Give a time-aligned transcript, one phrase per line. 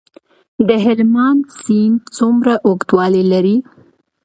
[0.67, 3.57] د هلمند سیند څومره اوږدوالی لري؟